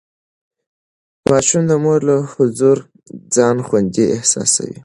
[1.31, 2.77] ماشوم د مور له حضور
[3.35, 4.77] ځان خوندي احساسوي.